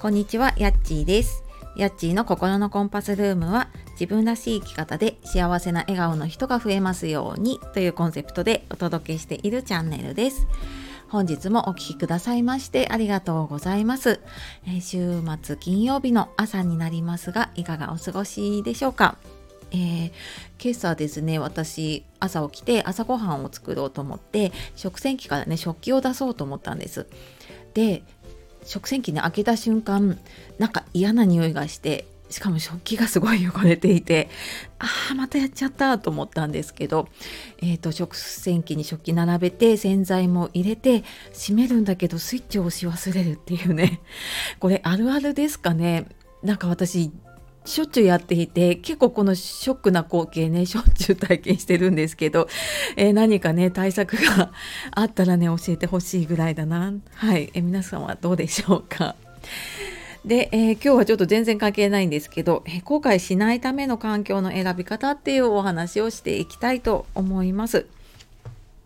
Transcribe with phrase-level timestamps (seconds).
[0.00, 1.42] こんにちは、やっちーです。
[1.74, 3.68] やっちーの心のコンパスルームは
[3.98, 10.46] 自分らしい生き方で幸せな笑顔の人が増えますようにというコンセプトでお届けしているチャンネルです。
[11.08, 14.20] 本日もお聴きくださいましてありがとうございます、
[14.68, 19.16] え、週末金曜日の朝になりますがいかがお過ごしでしょうか？
[19.72, 20.12] えー、
[20.62, 27.06] 今朝ですね私朝起きて朝ごはんを作ろうと思って食洗機からね食器を出そうと思ったんです
[27.74, 28.02] で
[28.68, 30.18] 食洗機ね開けた瞬間
[30.58, 34.28] なんか嫌な匂いがしてしかも食器がすごい汚れていて
[34.78, 37.08] ああまたやっちゃったと思ったんですけど、
[37.62, 44.02] えーと、食洗機に食器並べて洗剤も入れて閉めるんだけどスイッチを押し忘れるっていうね。
[44.60, 46.06] これあるあるですかね。
[46.42, 47.10] なんか私
[47.64, 52.48] しょっちゅうやっていて結構このショックな光景ねしょっちゅう体験してるんですけど、
[52.96, 54.50] えー、何かね対策が
[54.92, 56.94] あったらね教えてほしいぐらいだな。
[57.14, 59.16] はい、えー、皆さんはどうでしょうか？
[60.24, 67.86] で、えー、今日はちょっと全然関係ないんですけど、え後悔しないための環境の選び方っていうお話をしていきたいと思います。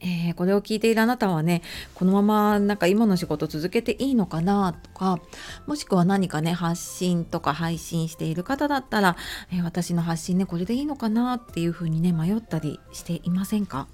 [0.00, 1.62] えー、これを聞いているあなたはね
[1.94, 5.18] このままなんか今の仕事続けていいのかなとか
[5.66, 9.16] もしくは何かね発信とか配信している方だったら、
[9.52, 13.88] えー、私の発信ねこれでいいのかなっていうふうにね迷ったりしていませんか？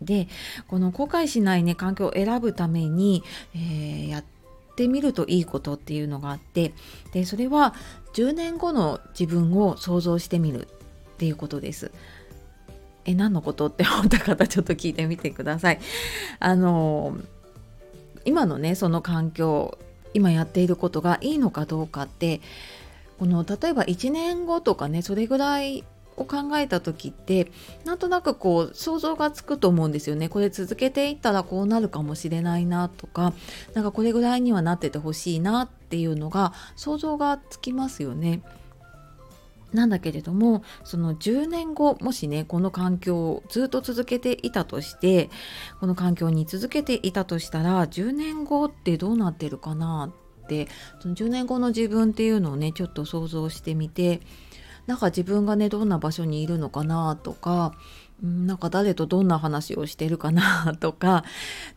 [0.00, 0.28] で
[0.68, 3.22] この後悔しないね環境を選ぶために、
[3.54, 4.24] えー、やっ
[4.76, 6.72] てみるといいことっていうのがあって
[7.12, 7.74] でそれは
[8.14, 11.92] 10年後の自分を想像してみるっていうことです。
[13.10, 13.66] え何のこと？
[13.68, 15.80] って思った方ちょっと聞いてみてください。
[16.38, 17.16] あの
[18.24, 19.78] 今のねその環境
[20.12, 22.40] 今やっていることがいいのかどうかって
[23.18, 25.84] この例えば1年後とかねそれぐらい
[26.16, 27.50] を考えた時って
[27.84, 33.32] なんとなくこう想像がつくと思うんですよねこれ続けていったらこうなるかもしれないなとか
[33.74, 38.42] なんかこれぐらいにはなっててほしいなっていうのが想像がつきますよね。
[39.72, 45.30] なんだけれどもその10年後もしねこの環境をずっと続けていたとして
[45.80, 50.12] この環境に続けていたとしたら10年後ってどうなってるかな
[50.44, 50.68] って
[51.00, 54.20] その10年後の自分っていうのをねちょっと想像してみて
[54.86, 57.74] なんか自分がねどんな場所にいるのかなとか
[58.22, 61.24] なんか誰とどんな話をしてるかな とか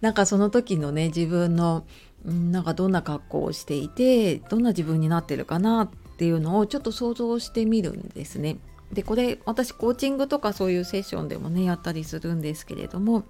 [0.02, 1.86] なんかその時のね自分の
[2.26, 8.58] なんかどんな格好をしていてどんな自分になってるかなってっていうのをちょっと想像してみるんですね。
[8.92, 13.24] でこれ私コーチングとかそういうセッションでもねやったりするんですけれども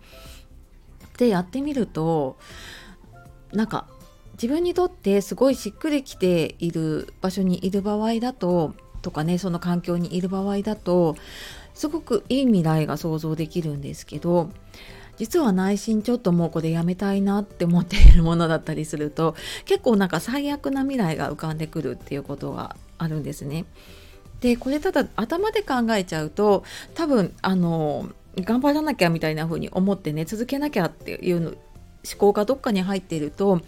[1.17, 2.37] でやってみると
[3.53, 3.87] なんか
[4.33, 11.15] 自分にとってすごいしっくりきている場所にいる場合だととかねその環境にいる場合だと
[11.73, 14.49] すごくいい未来が想像できるんですけど
[15.17, 19.35] 実は内心ちょっともうこれやめたいなって思っているものだったりすると
[19.65, 23.65] 結構なんか最悪な未来が浮かんでくるっていうことがあるんですね。
[24.41, 26.63] でこれただ頭で考えちゃうと
[26.95, 31.57] 多分あの頑張らなきゃみたいな風に思ってね続けなきゃっていうの思
[32.17, 33.61] 考がどっかに入っていると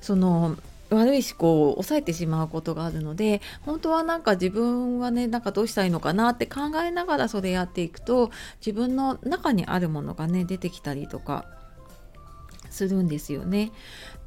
[0.00, 0.56] その
[0.94, 8.30] 悪い思考を抑えてしまうことがあるので本当はなんか自分はねなんかどうしたらいいのかなって考えながらそれやっていくと
[8.64, 11.46] 自分の中にあるものがね出てきたりとか
[12.72, 13.72] するんですよね。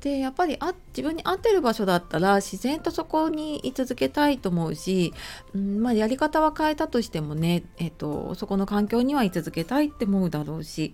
[0.01, 5.13] でやっぱりあ自分に合ってる場所だったら自然とそこに居続けたいと思うし、
[5.55, 10.93] うんまあ、やり方は変えたとしてもね、えっと、そこの環境には居続けたいって思うだろうし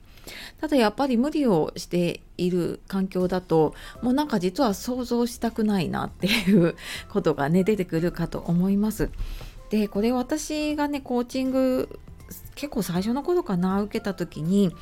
[0.62, 6.76] ただやっぱり無理をしている環境だともうなんか実は想像したくないなっていう
[7.12, 9.10] ことがね出てくるかと思います。
[9.70, 12.00] でこれ私がねコーチング
[12.56, 14.74] 結構最初の頃かな受けた時に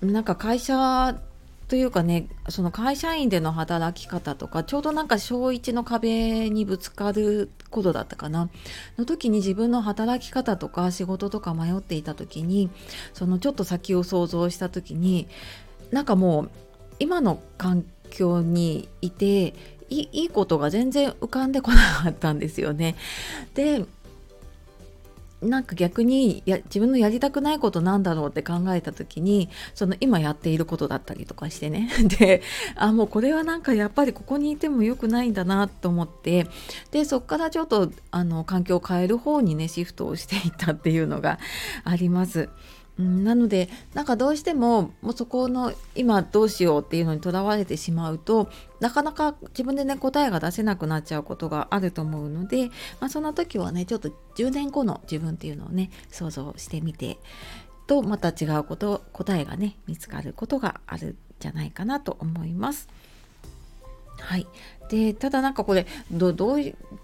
[0.00, 1.20] なんか会社
[1.68, 8.48] というかねその会社員での働き方とかちょうどなんか小1の壁にぶつかることだったかな
[8.96, 12.70] の時に自分の働き方とか仕事とか迷っていた時に
[13.12, 15.28] そのちょっと先を想像した時に
[15.90, 16.50] なんかもう
[16.98, 19.54] 今の環境にいて
[19.90, 22.94] いいことが全然浮かんでこなかったんですよね。
[23.54, 23.86] で
[25.42, 32.42] なんか逆にや自分のやりたくないことなんだろうって考えた時にその今やっていることだったりとかしてね で
[32.74, 36.46] あもうこれはなんかやっぱりここにいても良くないんだなと思って
[36.90, 41.38] でそこからちょっとあの環境を変える方にねシフトをしていったっていうのが
[41.84, 42.48] あります。
[42.98, 48.50] なのでなんかどうしてももうそこの今どうしようっていうのにとらわれてしまうと
[48.80, 52.66] なかなか自分でね答えが出せなくなっちゃうことがあると思うので、
[53.00, 57.18] まあ、そんな時はねちょっと10年後の自分っていうのをね想像してみて
[57.86, 62.88] とまた違うこと答えがね見つかることがあるんじゃないかなと思います。
[64.20, 64.48] はい、
[64.90, 66.34] でただなんかこれどう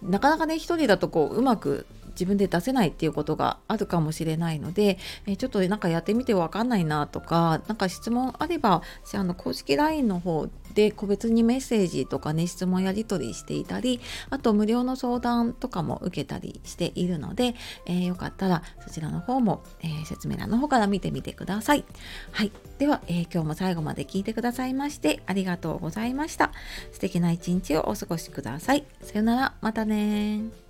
[0.02, 8.82] なかなかね一人だとこううまく自分で出せないっていうことがあるかもしれないので、えちょっとなんかやってみてわかんないなとか何か質問あれば
[9.12, 14.00] あの公式 LINE の方で個別にメッセージとかね質問やり取りしていたり
[14.30, 17.54] あと無料の相談とかも受けたりしているので、
[17.86, 21.84] えー、よかったらそちらの方も、えー、説明欄の方から見てみてください。
[22.32, 26.52] はい、では、えー、今日も最後まで聞いてくださいましてありがとうございました。
[26.92, 28.84] 素敵な一日をお過ごしください。
[29.02, 30.63] さよなら、またね